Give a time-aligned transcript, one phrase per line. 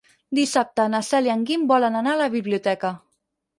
[0.37, 2.95] Dissabte na Cel i en Guim volen anar a la biblioteca.